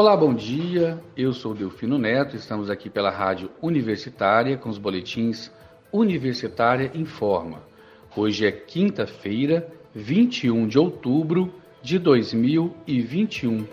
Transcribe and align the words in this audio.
Olá, 0.00 0.16
bom 0.16 0.32
dia. 0.32 0.98
Eu 1.14 1.30
sou 1.34 1.52
Delfino 1.52 1.98
Neto. 1.98 2.34
Estamos 2.34 2.70
aqui 2.70 2.88
pela 2.88 3.10
Rádio 3.10 3.50
Universitária 3.60 4.56
com 4.56 4.70
os 4.70 4.78
boletins 4.78 5.52
Universitária 5.92 6.90
Informa. 6.94 7.62
Hoje 8.16 8.46
é 8.46 8.50
quinta-feira, 8.50 9.70
21 9.94 10.66
de 10.66 10.78
outubro 10.78 11.52
de 11.82 11.98
2021. 11.98 13.66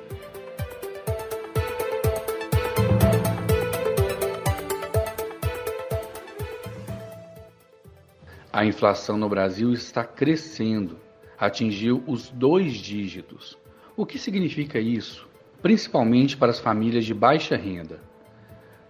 A 8.51 8.65
inflação 8.65 9.17
no 9.17 9.29
Brasil 9.29 9.71
está 9.71 10.03
crescendo, 10.03 10.99
atingiu 11.39 12.03
os 12.05 12.29
dois 12.29 12.73
dígitos. 12.73 13.57
O 13.95 14.05
que 14.05 14.19
significa 14.19 14.77
isso? 14.77 15.25
Principalmente 15.61 16.37
para 16.37 16.51
as 16.51 16.59
famílias 16.59 17.03
de 17.03 17.13
baixa 17.13 17.55
renda. 17.55 17.99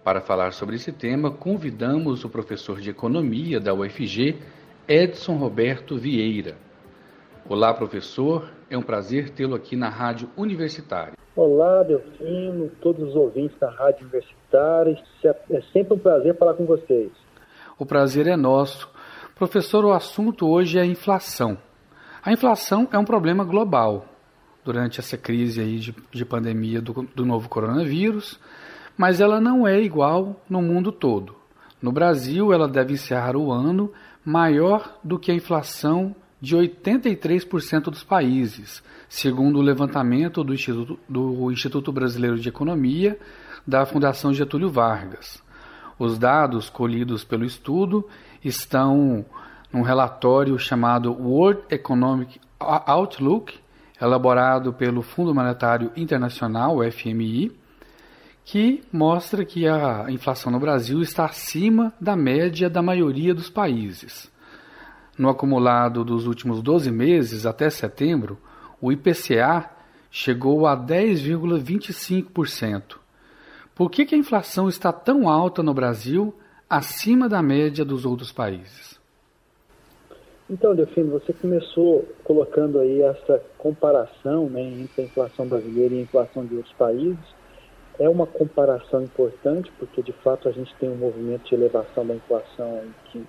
Para 0.04 0.20
falar 0.20 0.52
sobre 0.52 0.76
esse 0.76 0.92
tema, 0.92 1.30
convidamos 1.30 2.24
o 2.24 2.28
professor 2.28 2.80
de 2.80 2.90
Economia 2.90 3.58
da 3.58 3.72
UFG, 3.72 4.36
Edson 4.86 5.36
Roberto 5.36 5.96
Vieira. 5.96 6.56
Olá, 7.48 7.72
professor, 7.72 8.50
é 8.70 8.76
um 8.76 8.82
prazer 8.82 9.30
tê-lo 9.30 9.54
aqui 9.54 9.76
na 9.76 9.88
Rádio 9.88 10.28
Universitária. 10.36 11.14
Olá, 11.34 11.82
Delfino, 11.82 12.70
todos 12.82 13.08
os 13.08 13.14
ouvintes 13.14 13.58
da 13.58 13.70
Rádio 13.70 14.02
Universitária, 14.02 15.02
é 15.50 15.60
sempre 15.72 15.94
um 15.94 15.98
prazer 15.98 16.36
falar 16.36 16.54
com 16.54 16.66
vocês. 16.66 17.10
O 17.78 17.86
prazer 17.86 18.26
é 18.26 18.36
nosso. 18.36 18.90
Professor, 19.34 19.84
o 19.84 19.92
assunto 19.92 20.46
hoje 20.46 20.78
é 20.78 20.82
a 20.82 20.86
inflação. 20.86 21.56
A 22.22 22.32
inflação 22.32 22.88
é 22.92 22.98
um 22.98 23.04
problema 23.04 23.44
global. 23.44 24.04
Durante 24.68 25.00
essa 25.00 25.16
crise 25.16 25.62
aí 25.62 25.78
de, 25.78 25.94
de 26.12 26.26
pandemia 26.26 26.82
do, 26.82 27.08
do 27.14 27.24
novo 27.24 27.48
coronavírus, 27.48 28.38
mas 28.98 29.18
ela 29.18 29.40
não 29.40 29.66
é 29.66 29.80
igual 29.80 30.44
no 30.46 30.60
mundo 30.60 30.92
todo. 30.92 31.34
No 31.80 31.90
Brasil, 31.90 32.52
ela 32.52 32.68
deve 32.68 32.92
encerrar 32.92 33.34
o 33.34 33.50
ano 33.50 33.90
maior 34.22 34.98
do 35.02 35.18
que 35.18 35.30
a 35.30 35.34
inflação 35.34 36.14
de 36.38 36.54
83% 36.54 37.84
dos 37.84 38.04
países, 38.04 38.82
segundo 39.08 39.58
o 39.58 39.62
levantamento 39.62 40.44
do 40.44 40.52
Instituto, 40.52 41.00
do 41.08 41.50
Instituto 41.50 41.90
Brasileiro 41.90 42.38
de 42.38 42.50
Economia 42.50 43.18
da 43.66 43.86
Fundação 43.86 44.34
Getúlio 44.34 44.68
Vargas. 44.68 45.42
Os 45.98 46.18
dados 46.18 46.68
colhidos 46.68 47.24
pelo 47.24 47.46
estudo 47.46 48.06
estão 48.44 49.24
num 49.72 49.80
relatório 49.80 50.58
chamado 50.58 51.10
World 51.10 51.62
Economic 51.70 52.38
Outlook, 52.60 53.58
elaborado 54.00 54.72
pelo 54.72 55.02
Fundo 55.02 55.34
Monetário 55.34 55.90
Internacional, 55.96 56.78
FMI, 56.90 57.52
que 58.44 58.84
mostra 58.92 59.44
que 59.44 59.66
a 59.66 60.06
inflação 60.08 60.50
no 60.50 60.60
Brasil 60.60 61.02
está 61.02 61.26
acima 61.26 61.92
da 62.00 62.16
média 62.16 62.70
da 62.70 62.80
maioria 62.80 63.34
dos 63.34 63.50
países. 63.50 64.32
No 65.18 65.28
acumulado 65.28 66.02
dos 66.04 66.26
últimos 66.26 66.62
12 66.62 66.90
meses 66.90 67.44
até 67.44 67.68
setembro, 67.68 68.38
o 68.80 68.90
IPCA 68.92 69.68
chegou 70.10 70.66
a 70.66 70.74
10,25%. 70.76 72.96
Por 73.74 73.90
que, 73.90 74.06
que 74.06 74.14
a 74.14 74.18
inflação 74.18 74.68
está 74.68 74.92
tão 74.92 75.28
alta 75.28 75.60
no 75.62 75.74
Brasil 75.74 76.34
acima 76.68 77.28
da 77.28 77.42
média 77.42 77.84
dos 77.84 78.04
outros 78.04 78.30
países. 78.30 78.98
Então, 80.50 80.74
Delfino, 80.74 81.10
você 81.10 81.32
começou 81.34 82.06
colocando 82.24 82.78
aí 82.78 83.02
essa 83.02 83.38
comparação 83.58 84.48
né, 84.48 84.62
entre 84.62 85.02
a 85.02 85.04
inflação 85.04 85.46
brasileira 85.46 85.94
e 85.94 85.98
a 85.98 86.02
inflação 86.02 86.46
de 86.46 86.56
outros 86.56 86.74
países. 86.74 87.18
É 87.98 88.08
uma 88.08 88.26
comparação 88.26 89.02
importante, 89.02 89.70
porque 89.78 90.02
de 90.02 90.12
fato 90.12 90.48
a 90.48 90.52
gente 90.52 90.74
tem 90.76 90.88
um 90.88 90.96
movimento 90.96 91.48
de 91.48 91.54
elevação 91.54 92.06
da 92.06 92.14
inflação 92.14 92.80
que, 93.06 93.22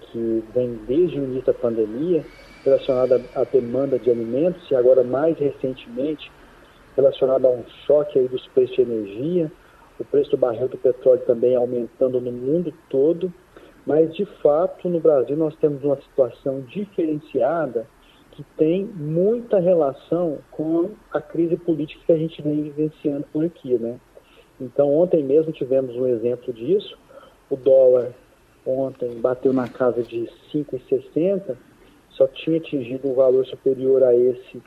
que 0.00 0.44
vem 0.54 0.74
desde 0.86 1.18
o 1.18 1.24
início 1.24 1.46
da 1.46 1.54
pandemia, 1.54 2.24
relacionada 2.62 3.24
à 3.34 3.44
demanda 3.44 3.98
de 3.98 4.10
alimentos 4.10 4.70
e 4.70 4.74
agora 4.74 5.02
mais 5.02 5.38
recentemente 5.38 6.30
relacionada 6.96 7.48
a 7.48 7.50
um 7.50 7.64
choque 7.86 8.18
aí 8.18 8.28
dos 8.28 8.46
preços 8.48 8.76
de 8.76 8.82
energia 8.82 9.50
o 9.98 10.04
preço 10.04 10.30
do 10.30 10.36
barril 10.36 10.68
do 10.68 10.76
petróleo 10.76 11.22
também 11.26 11.54
aumentando 11.54 12.20
no 12.20 12.32
mundo 12.32 12.72
todo, 12.88 13.32
mas 13.86 14.14
de 14.14 14.24
fato 14.24 14.88
no 14.88 15.00
Brasil 15.00 15.36
nós 15.36 15.54
temos 15.56 15.82
uma 15.84 15.96
situação 15.96 16.60
diferenciada 16.62 17.86
que 18.32 18.42
tem 18.56 18.84
muita 18.84 19.60
relação 19.60 20.38
com 20.50 20.90
a 21.12 21.20
crise 21.20 21.56
política 21.56 22.02
que 22.06 22.12
a 22.12 22.18
gente 22.18 22.42
vem 22.42 22.62
vivenciando 22.62 23.24
por 23.32 23.44
aqui, 23.44 23.78
né? 23.78 24.00
Então 24.60 24.92
ontem 24.92 25.22
mesmo 25.22 25.52
tivemos 25.52 25.94
um 25.94 26.06
exemplo 26.06 26.52
disso. 26.52 26.98
O 27.48 27.56
dólar 27.56 28.12
ontem 28.66 29.20
bateu 29.20 29.52
na 29.52 29.68
casa 29.68 30.02
de 30.02 30.28
5,60, 30.52 31.56
só 32.10 32.26
tinha 32.26 32.56
atingido 32.56 33.08
um 33.08 33.14
valor 33.14 33.46
superior 33.46 34.02
a 34.02 34.14
esse 34.14 34.62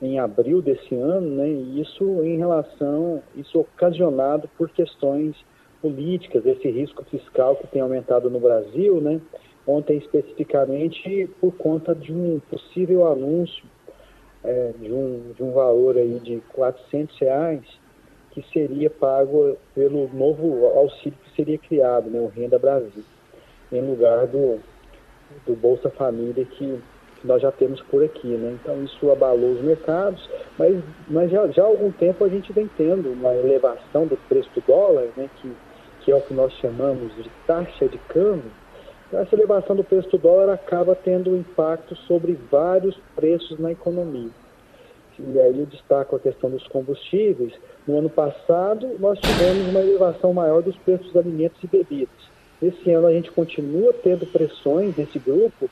em 0.00 0.18
abril 0.18 0.60
desse 0.60 0.96
ano, 0.96 1.36
né, 1.36 1.48
e 1.48 1.80
isso 1.80 2.04
em 2.24 2.36
relação, 2.36 3.22
isso 3.36 3.60
ocasionado 3.60 4.50
por 4.58 4.68
questões 4.70 5.36
políticas, 5.82 6.46
esse 6.46 6.70
risco 6.70 7.04
fiscal 7.04 7.56
que 7.56 7.66
tem 7.66 7.82
aumentado 7.82 8.30
no 8.30 8.38
Brasil, 8.38 9.00
né, 9.00 9.20
ontem 9.66 9.98
especificamente 9.98 11.28
por 11.40 11.52
conta 11.56 11.94
de 11.94 12.12
um 12.12 12.40
possível 12.48 13.06
anúncio 13.10 13.64
é, 14.44 14.72
de, 14.78 14.92
um, 14.92 15.32
de 15.36 15.42
um 15.42 15.52
valor 15.52 15.96
aí 15.96 16.18
de 16.20 16.40
400 16.54 17.18
reais 17.18 17.62
que 18.30 18.42
seria 18.52 18.88
pago 18.88 19.56
pelo 19.74 20.08
novo 20.14 20.66
auxílio 20.66 21.18
que 21.24 21.36
seria 21.36 21.58
criado, 21.58 22.08
né, 22.08 22.20
o 22.20 22.28
Renda 22.28 22.58
Brasil, 22.58 23.04
em 23.70 23.80
lugar 23.82 24.26
do, 24.28 24.58
do 25.44 25.54
Bolsa 25.54 25.90
Família 25.90 26.44
que 26.44 26.80
que 27.22 27.28
nós 27.28 27.40
já 27.40 27.50
temos 27.52 27.80
por 27.82 28.04
aqui. 28.04 28.26
Né? 28.26 28.58
Então 28.60 28.82
isso 28.82 29.10
abalou 29.10 29.52
os 29.52 29.62
mercados, 29.62 30.28
mas, 30.58 30.82
mas 31.08 31.30
já, 31.30 31.46
já 31.46 31.62
há 31.62 31.66
algum 31.66 31.90
tempo 31.92 32.24
a 32.24 32.28
gente 32.28 32.52
vem 32.52 32.68
tendo 32.76 33.12
uma 33.12 33.32
elevação 33.32 34.06
do 34.06 34.16
preço 34.28 34.50
do 34.54 34.60
dólar, 34.66 35.06
né? 35.16 35.30
que, 35.36 35.50
que 36.04 36.12
é 36.12 36.14
o 36.14 36.20
que 36.20 36.34
nós 36.34 36.52
chamamos 36.54 37.14
de 37.16 37.30
taxa 37.46 37.88
de 37.88 37.98
câmbio. 38.08 38.50
Essa 39.12 39.34
elevação 39.34 39.76
do 39.76 39.84
preço 39.84 40.08
do 40.10 40.18
dólar 40.18 40.52
acaba 40.52 40.94
tendo 40.94 41.36
impacto 41.36 41.94
sobre 41.94 42.38
vários 42.50 42.96
preços 43.14 43.58
na 43.58 43.72
economia. 43.72 44.30
E 45.18 45.38
aí 45.38 45.58
eu 45.58 45.66
destaco 45.66 46.16
a 46.16 46.20
questão 46.20 46.50
dos 46.50 46.66
combustíveis. 46.68 47.52
No 47.86 47.98
ano 47.98 48.08
passado, 48.08 48.96
nós 48.98 49.18
tivemos 49.18 49.68
uma 49.68 49.80
elevação 49.80 50.32
maior 50.32 50.62
dos 50.62 50.76
preços 50.78 51.08
dos 51.08 51.16
alimentos 51.16 51.62
e 51.62 51.66
bebidas. 51.66 52.32
Esse 52.62 52.90
ano 52.92 53.06
a 53.06 53.12
gente 53.12 53.30
continua 53.30 53.92
tendo 53.92 54.24
pressões 54.26 54.94
desse 54.94 55.18
grupo 55.18 55.68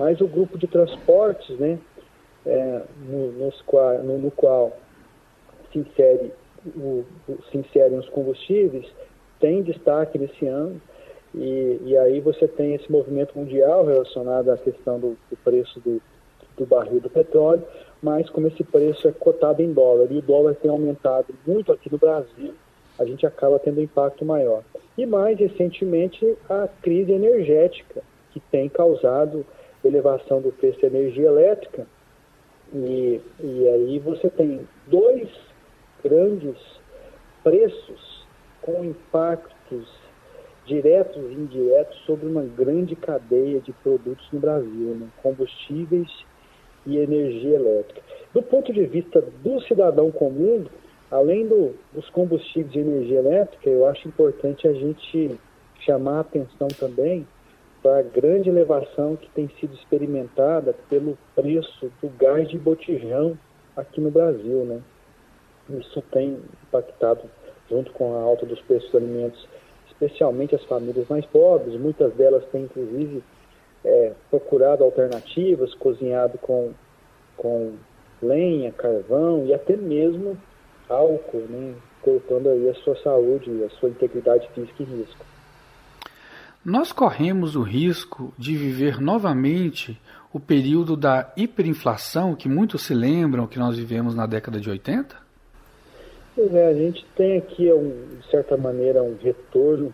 mas 0.00 0.18
o 0.22 0.26
grupo 0.26 0.56
de 0.56 0.66
transportes, 0.66 1.58
né, 1.58 1.78
é, 2.46 2.82
no, 3.06 3.32
nos, 3.32 3.62
no, 4.02 4.18
no, 4.18 4.30
qual 4.30 4.74
se, 5.70 5.78
insere 5.78 6.32
o, 6.74 7.04
se 7.50 7.58
inserem 7.58 7.98
os 7.98 8.08
combustíveis, 8.08 8.86
tem 9.40 9.62
destaque 9.62 10.18
nesse 10.18 10.46
ano. 10.46 10.80
E, 11.34 11.80
e 11.84 11.96
aí 11.96 12.20
você 12.20 12.46
tem 12.46 12.74
esse 12.74 12.90
movimento 12.90 13.38
mundial 13.38 13.84
relacionado 13.84 14.50
à 14.50 14.56
questão 14.56 14.98
do, 14.98 15.16
do 15.30 15.36
preço 15.44 15.80
do, 15.80 16.00
do 16.56 16.66
barril 16.66 17.00
do 17.00 17.08
petróleo, 17.08 17.62
mas 18.02 18.28
como 18.30 18.48
esse 18.48 18.64
preço 18.64 19.08
é 19.08 19.12
cotado 19.12 19.62
em 19.62 19.72
dólar 19.72 20.10
e 20.10 20.18
o 20.18 20.22
dólar 20.22 20.54
tem 20.56 20.70
aumentado 20.70 21.28
muito 21.46 21.72
aqui 21.72 21.90
no 21.90 21.98
Brasil, 21.98 22.54
a 22.98 23.04
gente 23.04 23.26
acaba 23.26 23.58
tendo 23.58 23.78
um 23.78 23.84
impacto 23.84 24.24
maior. 24.24 24.62
E 24.98 25.06
mais 25.06 25.38
recentemente 25.38 26.36
a 26.48 26.68
crise 26.82 27.12
energética, 27.12 28.02
que 28.32 28.40
tem 28.40 28.68
causado 28.68 29.46
elevação 29.84 30.40
do 30.40 30.52
preço 30.52 30.80
de 30.80 30.86
energia 30.86 31.28
elétrica. 31.28 31.86
E, 32.74 33.20
e 33.40 33.68
aí 33.68 33.98
você 33.98 34.28
tem 34.28 34.60
dois 34.86 35.28
grandes 36.02 36.56
preços 37.42 38.19
com 38.70 38.84
impactos 38.84 39.88
diretos 40.66 41.22
e 41.30 41.34
indiretos 41.34 41.98
sobre 42.06 42.26
uma 42.26 42.42
grande 42.42 42.94
cadeia 42.94 43.60
de 43.60 43.72
produtos 43.72 44.26
no 44.32 44.38
Brasil, 44.38 44.94
né? 44.94 45.08
combustíveis 45.22 46.08
e 46.86 46.96
energia 46.98 47.56
elétrica. 47.56 48.00
Do 48.32 48.42
ponto 48.42 48.72
de 48.72 48.84
vista 48.86 49.20
do 49.42 49.60
cidadão 49.62 50.10
comum, 50.10 50.64
além 51.10 51.46
do, 51.46 51.74
dos 51.92 52.08
combustíveis 52.10 52.74
e 52.74 52.78
energia 52.78 53.18
elétrica, 53.18 53.68
eu 53.68 53.86
acho 53.86 54.06
importante 54.06 54.68
a 54.68 54.72
gente 54.72 55.38
chamar 55.80 56.18
a 56.18 56.20
atenção 56.20 56.68
também 56.78 57.26
para 57.82 57.98
a 57.98 58.02
grande 58.02 58.48
elevação 58.48 59.16
que 59.16 59.28
tem 59.30 59.48
sido 59.58 59.74
experimentada 59.74 60.74
pelo 60.88 61.18
preço 61.34 61.90
do 62.00 62.08
gás 62.10 62.48
de 62.48 62.58
botijão 62.58 63.36
aqui 63.76 64.00
no 64.00 64.10
Brasil, 64.10 64.64
né? 64.64 64.80
Isso 65.70 66.02
tem 66.12 66.38
impactado, 66.64 67.22
junto 67.70 67.92
com 67.92 68.14
a 68.14 68.22
alta 68.22 68.44
dos 68.44 68.60
preços 68.62 68.90
dos 68.90 69.02
alimentos, 69.02 69.48
especialmente 69.88 70.54
as 70.54 70.64
famílias 70.64 71.06
mais 71.08 71.24
pobres. 71.26 71.78
Muitas 71.80 72.12
delas 72.14 72.44
têm, 72.46 72.64
inclusive, 72.64 73.22
é, 73.84 74.12
procurado 74.28 74.82
alternativas, 74.82 75.74
cozinhado 75.74 76.36
com, 76.38 76.72
com 77.36 77.74
lenha, 78.20 78.72
carvão 78.72 79.46
e 79.46 79.54
até 79.54 79.76
mesmo 79.76 80.36
álcool, 80.88 81.46
né? 81.48 81.74
colocando 82.02 82.48
aí 82.48 82.68
a 82.68 82.74
sua 82.76 82.96
saúde, 82.96 83.62
a 83.64 83.70
sua 83.78 83.90
integridade 83.90 84.48
física 84.54 84.82
em 84.82 84.86
risco. 84.86 85.24
Nós 86.64 86.92
corremos 86.92 87.56
o 87.56 87.62
risco 87.62 88.34
de 88.36 88.56
viver 88.56 89.00
novamente 89.00 89.98
o 90.32 90.38
período 90.38 90.96
da 90.96 91.32
hiperinflação 91.36 92.34
que 92.34 92.48
muitos 92.48 92.82
se 92.82 92.94
lembram 92.94 93.46
que 93.46 93.58
nós 93.58 93.78
vivemos 93.78 94.14
na 94.14 94.26
década 94.26 94.60
de 94.60 94.68
80? 94.68 95.29
Pois 96.40 96.54
é, 96.54 96.68
a 96.68 96.72
gente 96.72 97.04
tem 97.16 97.36
aqui, 97.36 97.70
um, 97.70 98.16
de 98.18 98.26
certa 98.30 98.56
maneira, 98.56 99.02
um 99.02 99.14
retorno 99.14 99.92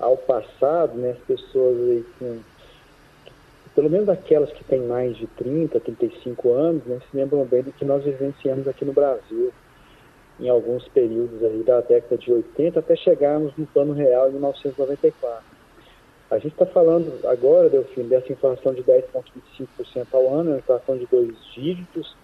ao 0.00 0.16
passado, 0.16 0.98
né? 0.98 1.12
As 1.12 1.18
pessoas 1.18 1.78
aí 1.78 2.04
com, 2.18 2.40
pelo 3.72 3.88
menos 3.88 4.08
aquelas 4.08 4.50
que 4.50 4.64
têm 4.64 4.80
mais 4.80 5.16
de 5.16 5.28
30, 5.28 5.78
35 5.78 6.52
anos, 6.52 6.84
né, 6.86 6.98
se 7.08 7.16
lembram 7.16 7.44
bem 7.44 7.62
do 7.62 7.70
que 7.70 7.84
nós 7.84 8.02
vivenciamos 8.02 8.66
aqui 8.66 8.84
no 8.84 8.92
Brasil, 8.92 9.52
em 10.40 10.48
alguns 10.48 10.88
períodos 10.88 11.40
aí 11.44 11.62
da 11.62 11.80
década 11.82 12.18
de 12.18 12.32
80, 12.32 12.80
até 12.80 12.96
chegarmos 12.96 13.56
no 13.56 13.64
plano 13.66 13.92
real 13.92 14.28
em 14.28 14.32
1994. 14.32 15.44
A 16.32 16.38
gente 16.38 16.54
está 16.54 16.66
falando 16.66 17.24
agora, 17.28 17.70
Delfim, 17.70 18.08
dessa 18.08 18.32
inflação 18.32 18.74
de 18.74 18.82
10,25% 18.82 20.06
ao 20.12 20.34
ano, 20.34 20.54
a 20.54 20.58
inflação 20.58 20.98
de 20.98 21.06
dois 21.06 21.32
dígitos, 21.54 22.16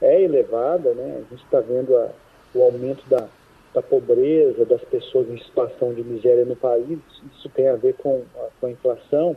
é 0.00 0.22
elevada, 0.22 0.94
né? 0.94 1.16
A 1.18 1.30
gente 1.34 1.44
está 1.44 1.60
vendo 1.60 1.94
a, 1.98 2.08
o 2.54 2.62
aumento 2.62 3.02
da, 3.08 3.28
da 3.74 3.82
pobreza, 3.82 4.64
das 4.64 4.82
pessoas 4.84 5.28
em 5.28 5.38
situação 5.38 5.94
de 5.94 6.02
miséria 6.02 6.44
no 6.44 6.56
país, 6.56 6.98
isso 7.36 7.48
tem 7.50 7.68
a 7.68 7.76
ver 7.76 7.94
com 7.94 8.22
a, 8.36 8.48
com 8.60 8.66
a 8.66 8.70
inflação, 8.70 9.36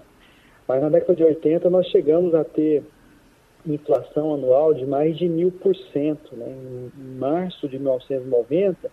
mas 0.67 0.81
na 0.81 0.89
década 0.89 1.15
de 1.15 1.23
80 1.23 1.69
nós 1.69 1.87
chegamos 1.87 2.33
a 2.33 2.43
ter 2.43 2.83
inflação 3.65 4.33
anual 4.33 4.73
de 4.73 4.85
mais 4.85 5.17
de 5.17 5.27
mil 5.27 5.51
por 5.51 5.75
cento. 5.93 6.35
Né? 6.35 6.47
Em 6.97 7.17
março 7.17 7.67
de 7.67 7.77
1990, 7.77 8.91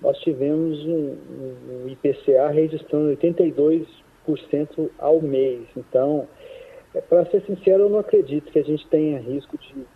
nós 0.00 0.18
tivemos 0.18 0.78
um, 0.84 1.16
um 1.84 1.88
IPCA 1.88 2.48
registrando 2.48 3.08
82 3.08 3.86
5% 4.26 4.90
ao 4.98 5.20
mês. 5.20 5.62
Então, 5.76 6.26
é, 6.94 7.00
para 7.00 7.24
ser 7.26 7.42
sincero, 7.42 7.84
eu 7.84 7.88
não 7.88 8.00
acredito 8.00 8.50
que 8.50 8.58
a 8.58 8.64
gente 8.64 8.86
tenha 8.88 9.18
risco 9.20 9.56
de 9.56 9.86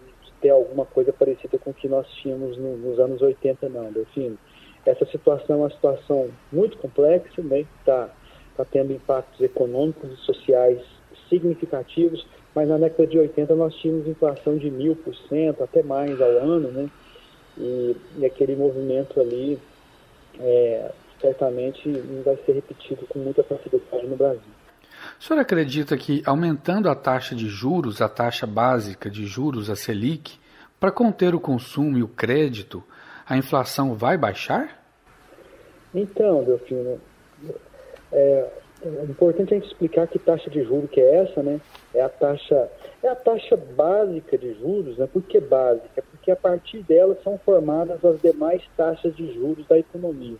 ter 0.40 0.50
alguma 0.50 0.84
coisa 0.84 1.12
parecida 1.12 1.58
com 1.58 1.70
o 1.70 1.74
que 1.74 1.88
nós 1.88 2.06
tínhamos 2.22 2.56
no, 2.56 2.76
nos 2.76 2.98
anos 2.98 3.20
80, 3.20 3.68
não. 3.68 3.90
Enfim, 3.90 4.36
essa 4.84 5.04
situação 5.06 5.56
é 5.56 5.58
uma 5.58 5.70
situação 5.70 6.30
muito 6.52 6.78
complexa, 6.78 7.42
né? 7.42 7.66
Está 7.80 8.08
tá 8.56 8.64
tendo 8.64 8.92
impactos 8.92 9.40
econômicos 9.40 10.10
e 10.12 10.16
sociais 10.24 10.80
significativos, 11.28 12.26
mas 12.54 12.68
na 12.68 12.78
década 12.78 13.06
de 13.06 13.18
80 13.18 13.54
nós 13.54 13.74
tínhamos 13.76 14.06
inflação 14.06 14.56
de 14.56 14.70
mil 14.70 14.96
por 14.96 15.14
cento, 15.14 15.62
até 15.62 15.82
mais 15.82 16.20
ao 16.20 16.30
ano, 16.30 16.70
né? 16.70 16.90
E, 17.58 17.96
e 18.18 18.26
aquele 18.26 18.56
movimento 18.56 19.20
ali 19.20 19.58
é, 20.38 20.90
certamente 21.20 21.88
não 21.88 22.22
vai 22.22 22.36
ser 22.46 22.52
repetido 22.52 23.06
com 23.06 23.18
muita 23.18 23.42
facilidade 23.42 24.06
no 24.06 24.16
Brasil. 24.16 24.59
O 25.18 25.22
senhor 25.22 25.40
acredita 25.40 25.96
que 25.96 26.22
aumentando 26.26 26.88
a 26.88 26.94
taxa 26.94 27.34
de 27.34 27.48
juros, 27.48 28.00
a 28.00 28.08
taxa 28.08 28.46
básica 28.46 29.10
de 29.10 29.26
juros, 29.26 29.70
a 29.70 29.76
Selic, 29.76 30.38
para 30.78 30.90
conter 30.90 31.34
o 31.34 31.40
consumo 31.40 31.98
e 31.98 32.02
o 32.02 32.08
crédito, 32.08 32.82
a 33.26 33.36
inflação 33.36 33.94
vai 33.94 34.16
baixar? 34.16 34.82
Então, 35.94 36.42
Delfino, 36.42 37.00
é, 38.12 38.50
é 38.82 39.04
importante 39.04 39.52
a 39.52 39.58
gente 39.58 39.68
explicar 39.68 40.06
que 40.06 40.18
taxa 40.18 40.48
de 40.48 40.62
juros 40.64 40.90
que 40.90 41.00
é 41.00 41.16
essa, 41.16 41.42
né? 41.42 41.60
É 41.94 42.00
a 42.00 42.08
taxa, 42.08 42.70
é 43.02 43.08
a 43.08 43.14
taxa 43.14 43.56
básica 43.56 44.38
de 44.38 44.54
juros, 44.54 44.96
né? 44.96 45.06
Por 45.06 45.22
que 45.22 45.38
básica? 45.38 46.02
Porque 46.10 46.30
a 46.30 46.36
partir 46.36 46.82
dela 46.82 47.16
são 47.22 47.38
formadas 47.38 48.02
as 48.04 48.20
demais 48.20 48.62
taxas 48.76 49.14
de 49.14 49.32
juros 49.34 49.66
da 49.66 49.78
economia. 49.78 50.36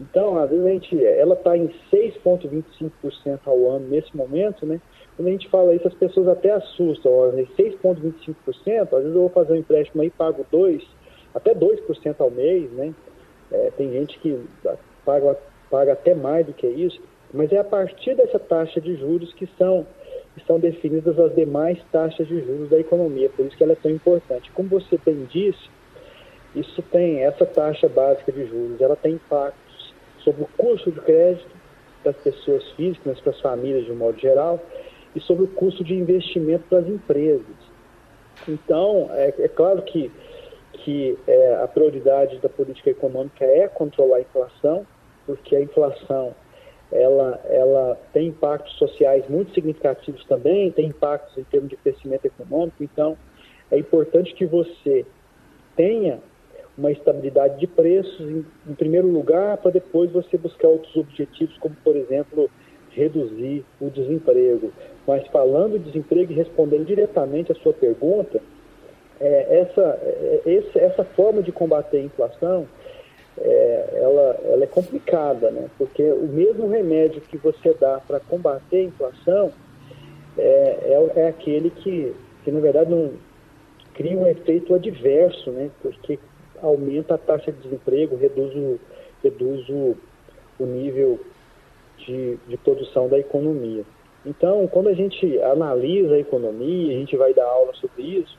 Então, 0.00 0.38
às 0.38 0.48
vezes 0.48 0.64
a 0.64 0.70
gente, 0.70 1.04
ela 1.04 1.34
está 1.34 1.56
em 1.56 1.68
6,25% 1.92 3.40
ao 3.44 3.70
ano 3.70 3.86
nesse 3.88 4.16
momento, 4.16 4.64
né? 4.64 4.80
Quando 5.14 5.28
a 5.28 5.32
gente 5.32 5.48
fala 5.50 5.74
isso, 5.74 5.86
as 5.86 5.94
pessoas 5.94 6.26
até 6.28 6.50
assustam. 6.50 7.12
6,25%, 7.12 8.34
às 8.82 8.90
vezes 8.90 9.14
eu 9.14 9.20
vou 9.20 9.28
fazer 9.28 9.52
um 9.52 9.56
empréstimo 9.56 10.00
aí 10.00 10.08
pago 10.08 10.46
2%, 10.50 10.82
até 11.34 11.54
2% 11.54 12.14
ao 12.18 12.30
mês, 12.30 12.70
né? 12.72 12.94
É, 13.52 13.70
tem 13.76 13.92
gente 13.92 14.18
que 14.20 14.42
paga, 15.04 15.36
paga 15.70 15.92
até 15.92 16.14
mais 16.14 16.46
do 16.46 16.54
que 16.54 16.66
isso, 16.66 17.00
mas 17.34 17.52
é 17.52 17.58
a 17.58 17.64
partir 17.64 18.14
dessa 18.14 18.38
taxa 18.38 18.80
de 18.80 18.96
juros 18.96 19.34
que 19.34 19.46
são, 19.58 19.86
são 20.46 20.58
definidas 20.58 21.18
as 21.18 21.34
demais 21.34 21.78
taxas 21.92 22.26
de 22.26 22.40
juros 22.40 22.70
da 22.70 22.78
economia, 22.78 23.28
por 23.28 23.44
isso 23.44 23.56
que 23.56 23.62
ela 23.62 23.72
é 23.72 23.76
tão 23.76 23.90
importante. 23.90 24.50
Como 24.52 24.68
você 24.68 24.98
bem 25.04 25.26
disse, 25.30 25.68
isso 26.54 26.80
tem, 26.90 27.22
essa 27.22 27.44
taxa 27.44 27.88
básica 27.88 28.32
de 28.32 28.46
juros, 28.46 28.80
ela 28.80 28.96
tem 28.96 29.14
impacto 29.14 29.69
sobre 30.24 30.42
o 30.42 30.48
custo 30.56 30.90
de 30.90 31.00
crédito 31.00 31.50
das 32.04 32.16
pessoas 32.16 32.66
físicas, 32.72 33.20
para 33.20 33.30
as 33.30 33.40
famílias 33.40 33.84
de 33.84 33.92
um 33.92 33.96
modo 33.96 34.18
geral, 34.18 34.60
e 35.14 35.20
sobre 35.20 35.44
o 35.44 35.48
custo 35.48 35.82
de 35.82 35.94
investimento 35.94 36.64
para 36.68 36.78
as 36.78 36.86
empresas. 36.86 37.70
Então, 38.48 39.08
é, 39.12 39.34
é 39.38 39.48
claro 39.48 39.82
que, 39.82 40.10
que 40.72 41.18
é, 41.26 41.54
a 41.62 41.68
prioridade 41.68 42.38
da 42.38 42.48
política 42.48 42.90
econômica 42.90 43.44
é 43.44 43.68
controlar 43.68 44.16
a 44.16 44.20
inflação, 44.20 44.86
porque 45.26 45.54
a 45.56 45.60
inflação 45.60 46.34
ela, 46.92 47.40
ela 47.48 47.98
tem 48.12 48.28
impactos 48.28 48.76
sociais 48.76 49.28
muito 49.28 49.52
significativos 49.54 50.24
também, 50.24 50.72
tem 50.72 50.86
impactos 50.86 51.36
em 51.38 51.44
termos 51.44 51.70
de 51.70 51.76
crescimento 51.76 52.24
econômico, 52.24 52.82
então 52.82 53.16
é 53.70 53.78
importante 53.78 54.34
que 54.34 54.46
você 54.46 55.06
tenha 55.76 56.18
uma 56.80 56.90
estabilidade 56.90 57.60
de 57.60 57.66
preços, 57.66 58.20
em, 58.20 58.44
em 58.66 58.74
primeiro 58.74 59.06
lugar, 59.06 59.58
para 59.58 59.70
depois 59.70 60.10
você 60.10 60.38
buscar 60.38 60.68
outros 60.68 60.96
objetivos, 60.96 61.56
como, 61.58 61.76
por 61.84 61.94
exemplo, 61.94 62.50
reduzir 62.90 63.64
o 63.80 63.90
desemprego. 63.90 64.72
Mas 65.06 65.26
falando 65.28 65.78
de 65.78 65.84
desemprego 65.84 66.32
e 66.32 66.34
respondendo 66.34 66.86
diretamente 66.86 67.52
à 67.52 67.54
sua 67.56 67.74
pergunta, 67.74 68.40
é, 69.20 69.60
essa, 69.60 70.00
é, 70.02 70.40
esse, 70.46 70.78
essa 70.78 71.04
forma 71.04 71.42
de 71.42 71.52
combater 71.52 71.98
a 71.98 72.02
inflação, 72.02 72.66
é, 73.38 73.90
ela, 73.94 74.40
ela 74.44 74.64
é 74.64 74.66
complicada, 74.66 75.50
né? 75.50 75.68
porque 75.76 76.02
o 76.02 76.26
mesmo 76.26 76.66
remédio 76.68 77.20
que 77.20 77.36
você 77.36 77.74
dá 77.78 78.00
para 78.00 78.20
combater 78.20 78.78
a 78.78 78.84
inflação 78.84 79.52
é, 80.38 80.42
é, 80.42 81.12
é, 81.16 81.28
aquele 81.28 81.68
que, 81.68 82.14
que, 82.42 82.50
na 82.50 82.60
verdade, 82.60 82.90
não 82.90 83.12
cria 83.92 84.16
um 84.16 84.26
efeito 84.26 84.74
adverso, 84.74 85.50
né? 85.50 85.70
porque 85.82 86.18
aumenta 86.62 87.14
a 87.14 87.18
taxa 87.18 87.52
de 87.52 87.60
desemprego, 87.60 88.16
reduz 88.16 88.54
o, 88.54 88.80
reduz 89.22 89.68
o, 89.68 89.96
o 90.58 90.66
nível 90.66 91.20
de, 91.98 92.36
de 92.48 92.56
produção 92.56 93.08
da 93.08 93.18
economia. 93.18 93.84
Então, 94.24 94.66
quando 94.66 94.88
a 94.88 94.94
gente 94.94 95.40
analisa 95.40 96.14
a 96.14 96.18
economia, 96.18 96.94
a 96.94 96.98
gente 96.98 97.16
vai 97.16 97.32
dar 97.32 97.46
aula 97.46 97.72
sobre 97.74 98.02
isso, 98.02 98.38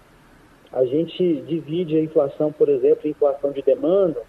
a 0.71 0.85
gente 0.85 1.41
divide 1.41 1.97
a 1.97 2.01
inflação, 2.01 2.51
por 2.51 2.69
exemplo, 2.69 3.05
em 3.05 3.11
inflação 3.11 3.51
de 3.51 3.61
demanda, 3.61 4.21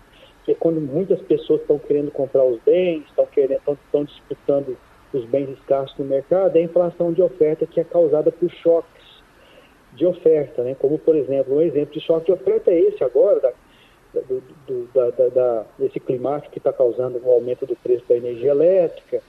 que 0.45 0.53
é 0.53 0.55
quando 0.55 0.81
muitas 0.81 1.21
pessoas 1.23 1.61
estão 1.61 1.79
querendo 1.79 2.11
comprar 2.11 2.45
os 2.45 2.61
bens, 2.63 3.05
estão 3.07 3.27
querendo, 3.27 3.59
estão, 3.59 3.75
estão 3.75 4.05
disputando 4.05 4.77
os 5.13 5.25
bens 5.27 5.51
escassos 5.51 5.97
no 5.99 6.05
mercado, 6.05 6.57
é 6.57 6.61
a 6.61 6.65
inflação 6.65 7.13
de 7.13 7.23
oferta 7.23 7.67
que 7.67 7.79
é 7.79 7.85
causada 7.85 8.33
por 8.33 8.51
choques 8.51 9.03
de 9.93 10.07
oferta, 10.07 10.63
né? 10.63 10.75
Como 10.75 10.99
por 10.99 11.15
exemplo, 11.15 11.57
um 11.57 11.61
exemplo 11.61 11.93
de 11.93 12.01
choque 12.01 12.27
de 12.27 12.33
oferta 12.33 12.71
é 12.71 12.81
esse 12.81 13.05
agora, 13.05 13.39
da, 13.41 13.53
do, 14.21 14.43
do, 14.67 14.89
da, 14.93 15.11
da, 15.11 15.29
da, 15.29 15.65
desse 15.79 15.99
climático 15.99 16.53
que 16.53 16.59
está 16.59 16.73
causando 16.73 17.21
o 17.25 17.31
aumento 17.31 17.67
do 17.67 17.77
preço 17.77 18.05
da 18.09 18.17
energia 18.17 18.51
elétrica, 18.51 19.23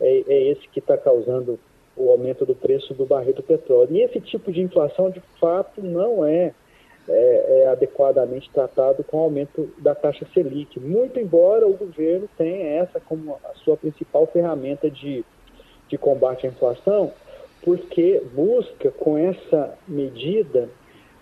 é, 0.00 0.24
é 0.26 0.50
esse 0.50 0.66
que 0.68 0.78
está 0.78 0.96
causando 0.96 1.58
o 1.96 2.10
aumento 2.10 2.46
do 2.46 2.54
preço 2.54 2.94
do 2.94 3.04
barril 3.04 3.34
do 3.34 3.42
petróleo. 3.42 3.88
E 3.90 4.00
esse 4.00 4.20
tipo 4.20 4.50
de 4.50 4.60
inflação, 4.60 5.10
de 5.10 5.20
fato, 5.38 5.82
não 5.82 6.24
é, 6.24 6.54
é, 7.08 7.62
é 7.62 7.68
adequadamente 7.68 8.50
tratado 8.50 9.04
com 9.04 9.18
o 9.18 9.24
aumento 9.24 9.70
da 9.78 9.94
taxa 9.94 10.26
Selic, 10.32 10.80
muito 10.80 11.18
embora 11.18 11.66
o 11.66 11.74
governo 11.74 12.28
tenha 12.38 12.80
essa 12.80 13.00
como 13.00 13.38
a 13.44 13.54
sua 13.56 13.76
principal 13.76 14.26
ferramenta 14.26 14.90
de, 14.90 15.24
de 15.88 15.98
combate 15.98 16.46
à 16.46 16.50
inflação, 16.50 17.12
porque 17.62 18.22
busca 18.32 18.90
com 18.92 19.18
essa 19.18 19.76
medida 19.86 20.70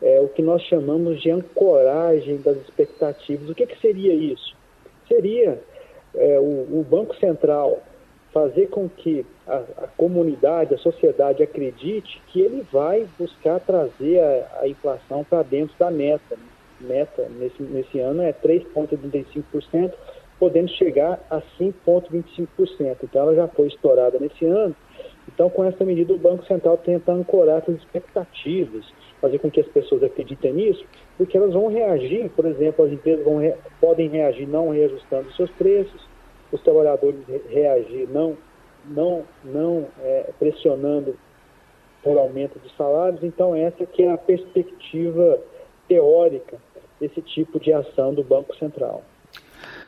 é, 0.03 0.21
o 0.21 0.29
que 0.29 0.43
nós 0.43 0.63
chamamos 0.63 1.21
de 1.21 1.31
ancoragem 1.31 2.39
das 2.39 2.57
expectativas. 2.59 3.49
O 3.49 3.55
que, 3.55 3.67
que 3.67 3.81
seria 3.81 4.15
isso? 4.15 4.57
Seria 5.09 5.61
é, 6.15 6.39
o, 6.39 6.79
o, 6.79 6.87
Banco 6.89 7.15
Central 7.17 7.83
fazer 8.33 8.69
com 8.69 8.89
que 8.89 9.25
a, 9.47 9.57
a, 9.57 9.87
comunidade, 9.97 10.75
a 10.75 10.79
sociedade 10.79 11.43
acredite 11.43 12.21
que 12.29 12.41
ele 12.41 12.65
vai 12.71 13.09
buscar 13.19 13.59
trazer 13.61 14.21
a, 14.21 14.61
a 14.63 14.69
inflação 14.69 15.25
para 15.25 15.43
dentro 15.43 15.75
da 15.79 15.91
meta. 15.91 16.37
Meta 16.81 17.29
nesse, 17.31 17.61
nesse 17.63 17.99
ano 17.99 18.23
é 18.23 18.33
3,35%, 18.33 19.93
podendo 20.39 20.71
chegar 20.71 21.19
a 21.29 21.41
5,25%. 21.59 22.99
Então 23.03 23.23
ela 23.23 23.35
já 23.35 23.49
foi 23.49 23.67
estourada 23.67 24.19
nesse 24.21 24.45
ano 24.45 24.77
Então, 25.29 25.51
com 25.51 25.65
essa 25.65 25.85
medida, 25.85 26.13
o 26.13 26.19
Banco 26.19 26.45
Central 26.47 26.79
tenta 26.79 27.13
ancorar 27.13 27.59
essas 27.59 27.77
expectativas, 27.77 28.85
fazer 29.21 29.39
com 29.39 29.51
que 29.51 29.61
as 29.61 29.69
pessoas 29.69 30.03
acreditem 30.03 30.53
nisso, 30.53 30.85
porque 31.17 31.37
elas 31.37 31.53
vão 31.53 31.69
reagir, 31.69 32.31
por 32.31 32.47
exemplo, 32.47 32.85
as 32.85 32.93
empresas 32.93 33.25
re 33.25 33.55
podem 33.81 34.09
reagir 34.09 34.49
não 34.49 34.71
reajustando 34.71 35.31
seus 35.35 35.51
preços, 35.53 36.09
os 36.51 36.61
trabalhadores 36.63 37.21
reagir 37.51 38.09
não, 38.09 38.37
não, 38.87 39.25
não 39.45 39.87
é, 40.01 40.31
pressionando 40.39 41.15
por 42.03 42.17
aumento 42.17 42.59
de 42.59 42.75
salários. 42.75 43.23
Então, 43.23 43.55
essa 43.55 43.85
que 43.85 44.03
é 44.03 44.13
a 44.13 44.19
perspectiva 44.19 45.39
teórica 45.87 46.57
desse 46.99 47.21
tipo 47.21 47.61
de 47.61 47.73
ação 47.73 48.15
do 48.15 48.25
Banco 48.25 48.57
Central. 48.57 49.03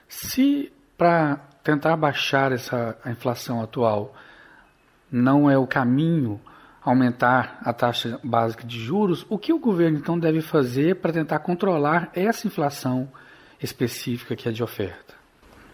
Se 0.07 0.71
para 0.99 1.41
tentar 1.65 1.97
baixar 1.97 2.53
essa 2.53 2.97
a 3.03 3.11
inflação 3.11 3.63
atual 3.63 4.13
não 5.11 5.51
é 5.51 5.59
o 5.59 5.67
caminho 5.67 6.41
aumentar 6.83 7.61
a 7.63 7.73
taxa 7.73 8.19
básica 8.25 8.67
de 8.67 8.79
juros, 8.79 9.27
o 9.29 9.39
que 9.39 9.53
o 9.53 9.59
governo 9.59 9.99
então 9.99 10.19
deve 10.19 10.41
fazer 10.41 10.97
para 10.97 11.13
tentar 11.13 11.39
controlar 11.41 12.11
essa 12.15 12.47
inflação 12.47 13.09
específica 13.63 14.35
que 14.35 14.49
é 14.49 14.53
de 14.53 14.63
oferta? 14.63 15.15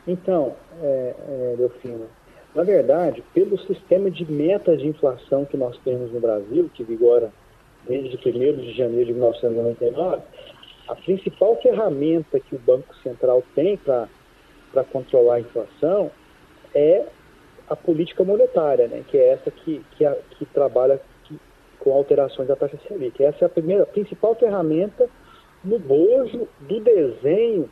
Então, 0.06 0.54
é, 0.80 1.14
é, 1.18 1.54
Delfino, 1.56 2.06
na 2.54 2.62
verdade, 2.62 3.22
pelo 3.34 3.58
sistema 3.66 4.10
de 4.10 4.30
metas 4.30 4.80
de 4.80 4.86
inflação 4.86 5.44
que 5.44 5.56
nós 5.56 5.78
temos 5.84 6.12
no 6.12 6.20
Brasil, 6.20 6.70
que 6.74 6.82
vigora 6.82 7.30
desde 7.86 8.16
1 8.16 8.56
de 8.56 8.72
janeiro 8.72 9.06
de 9.06 9.12
1999, 9.12 10.22
a 10.88 10.94
principal 10.94 11.60
ferramenta 11.60 12.40
que 12.40 12.54
o 12.54 12.58
Banco 12.58 12.94
Central 13.02 13.42
tem 13.54 13.76
para 13.76 14.08
controlar 14.90 15.34
a 15.34 15.40
inflação 15.40 16.10
é 16.74 17.04
a 17.68 17.76
política 17.76 18.22
monetária, 18.24 18.86
né, 18.86 19.02
que 19.08 19.18
é 19.18 19.30
essa 19.30 19.50
que, 19.50 19.84
que, 19.92 20.04
a, 20.04 20.16
que 20.30 20.44
trabalha 20.46 21.00
que, 21.24 21.38
com 21.78 21.92
alterações 21.92 22.48
da 22.48 22.56
taxa 22.56 22.78
Selic. 22.86 23.22
Essa 23.22 23.44
é 23.44 23.46
a 23.46 23.48
primeira, 23.48 23.82
a 23.82 23.86
principal 23.86 24.34
ferramenta 24.34 25.08
no 25.64 25.78
bojo 25.78 26.48
do 26.60 26.80
desenho 26.80 27.68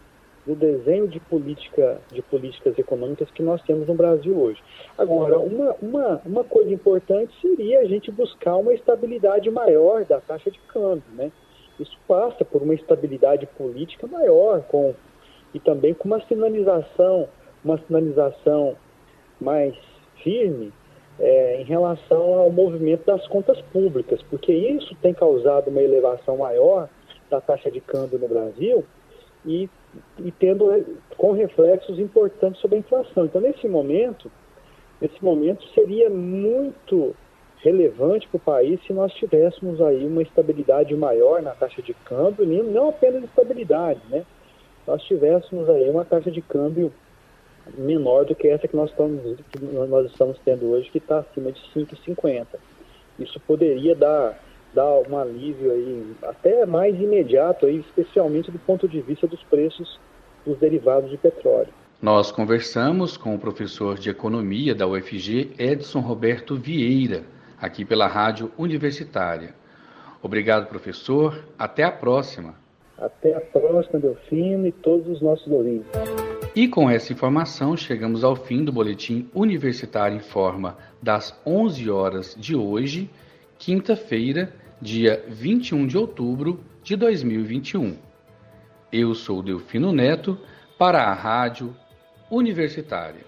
do 0.46 0.54
desenho 0.54 1.08
de 1.08 1.18
política 1.20 1.98
de 2.12 2.20
políticas 2.20 2.78
econômicas 2.78 3.30
que 3.30 3.42
nós 3.42 3.62
temos 3.62 3.88
no 3.88 3.94
Brasil 3.94 4.38
hoje. 4.38 4.62
Agora, 4.98 5.38
uma, 5.38 5.74
uma, 5.80 6.22
uma 6.24 6.44
coisa 6.44 6.70
importante 6.70 7.32
seria 7.40 7.80
a 7.80 7.84
gente 7.86 8.10
buscar 8.10 8.56
uma 8.56 8.74
estabilidade 8.74 9.50
maior 9.50 10.04
da 10.04 10.20
taxa 10.20 10.50
de 10.50 10.58
câmbio, 10.68 11.02
né? 11.14 11.32
Isso 11.80 11.96
passa 12.06 12.44
por 12.44 12.62
uma 12.62 12.74
estabilidade 12.74 13.46
política 13.46 14.06
maior, 14.06 14.60
com 14.64 14.94
e 15.54 15.60
também 15.60 15.94
com 15.94 16.08
uma 16.08 16.20
sinalização, 16.26 17.28
uma 17.64 17.78
sinalização 17.78 18.76
mais 19.44 19.74
firme 20.22 20.72
é, 21.18 21.60
em 21.60 21.64
relação 21.64 22.34
ao 22.34 22.50
movimento 22.50 23.04
das 23.06 23.26
contas 23.28 23.60
públicas, 23.72 24.20
porque 24.22 24.52
isso 24.52 24.96
tem 25.00 25.14
causado 25.14 25.68
uma 25.68 25.82
elevação 25.82 26.38
maior 26.38 26.88
da 27.30 27.40
taxa 27.40 27.70
de 27.70 27.80
câmbio 27.80 28.18
no 28.18 28.28
Brasil 28.28 28.84
e, 29.46 29.68
e 30.18 30.32
tendo 30.32 30.66
com 31.16 31.32
reflexos 31.32 31.98
importantes 31.98 32.60
sobre 32.60 32.76
a 32.76 32.80
inflação. 32.80 33.26
Então, 33.26 33.40
nesse 33.40 33.68
momento, 33.68 34.30
nesse 35.00 35.22
momento 35.22 35.62
seria 35.74 36.10
muito 36.10 37.14
relevante 37.58 38.28
para 38.28 38.36
o 38.36 38.40
país 38.40 38.80
se 38.86 38.92
nós 38.92 39.12
tivéssemos 39.14 39.80
aí 39.80 40.04
uma 40.06 40.22
estabilidade 40.22 40.94
maior 40.94 41.40
na 41.40 41.52
taxa 41.52 41.80
de 41.80 41.94
câmbio, 41.94 42.44
não 42.44 42.90
apenas 42.90 43.24
estabilidade, 43.24 44.00
né? 44.10 44.24
Nós 44.86 45.02
tivéssemos 45.04 45.68
aí 45.70 45.88
uma 45.88 46.04
taxa 46.04 46.30
de 46.30 46.42
câmbio 46.42 46.92
menor 47.76 48.25
do 48.25 48.35
que 48.35 48.49
essa 48.49 48.68
que 48.68 48.76
nós 48.76 48.90
estamos, 48.90 49.38
que 49.50 49.64
nós 49.64 50.11
estamos 50.11 50.38
tendo 50.44 50.71
hoje, 50.71 50.90
que 50.90 50.99
está 50.99 51.18
acima 51.18 51.52
de 51.52 51.61
5,50. 51.75 52.47
Isso 53.18 53.40
poderia 53.40 53.94
dar, 53.94 54.38
dar 54.75 55.00
um 55.09 55.16
alívio 55.16 55.71
aí, 55.71 56.14
até 56.23 56.66
mais 56.66 56.94
imediato, 57.00 57.66
aí, 57.66 57.78
especialmente 57.78 58.50
do 58.50 58.59
ponto 58.59 58.88
de 58.88 59.00
vista 59.00 59.26
dos 59.26 59.42
preços 59.44 59.99
dos 60.44 60.59
derivados 60.59 61.11
de 61.11 61.16
petróleo. 61.16 61.73
Nós 62.02 62.30
conversamos 62.30 63.16
com 63.16 63.35
o 63.35 63.38
professor 63.38 63.99
de 63.99 64.11
Economia 64.11 64.75
da 64.75 64.87
UFG, 64.87 65.52
Edson 65.59 66.00
Roberto 66.00 66.56
Vieira, 66.56 67.23
aqui 67.59 67.85
pela 67.85 68.06
Rádio 68.06 68.52
Universitária. 68.59 69.54
Obrigado, 70.23 70.68
professor. 70.68 71.44
Até 71.59 71.83
a 71.83 71.92
próxima. 71.92 72.54
Até 72.99 73.35
a 73.35 73.40
próxima, 73.40 74.00
Delfino, 74.00 74.66
e 74.66 74.73
todos 74.73 75.09
os 75.09 75.21
nossos 75.21 75.47
ouvintes. 75.50 75.88
E 76.54 76.68
com 76.68 76.88
essa 76.88 77.12
informação, 77.12 77.76
chegamos 77.76 78.23
ao 78.23 78.37
fim 78.37 78.64
do 78.64 78.70
Boletim 78.70 79.28
Universitário 79.34 80.16
em 80.16 80.20
Forma 80.20 80.78
das 81.02 81.37
11 81.44 81.90
horas 81.90 82.37
de 82.38 82.54
hoje, 82.54 83.11
quinta-feira, 83.58 84.54
dia 84.80 85.25
21 85.28 85.84
de 85.84 85.99
outubro 85.99 86.62
de 86.80 86.94
2021. 86.94 87.96
Eu 88.92 89.16
sou 89.16 89.42
Delfino 89.42 89.92
Neto 89.92 90.38
para 90.78 91.02
a 91.02 91.12
Rádio 91.12 91.75
Universitária. 92.30 93.25